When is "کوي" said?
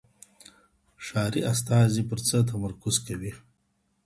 3.07-3.31